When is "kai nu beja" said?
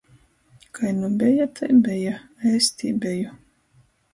0.77-1.45